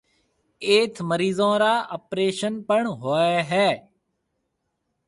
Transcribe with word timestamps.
ايٿ 0.67 0.95
مريضون 1.09 1.53
را 1.63 1.73
آپريشن 1.95 2.53
پڻ 2.67 2.81
ھوئيَ 3.01 3.35
ھيََََ 3.51 3.67